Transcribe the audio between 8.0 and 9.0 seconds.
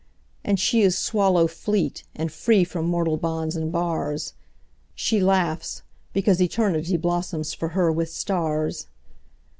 stars!